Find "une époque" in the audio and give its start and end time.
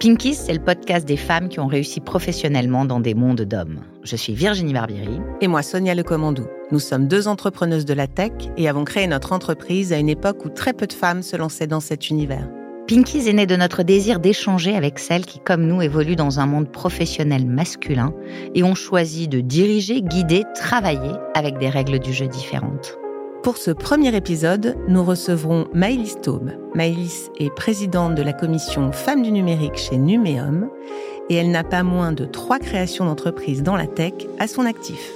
9.98-10.42